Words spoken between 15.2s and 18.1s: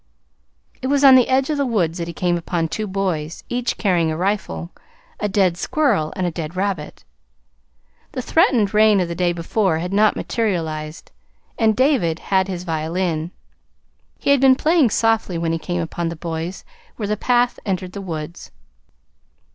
when he came upon the boys where the path entered the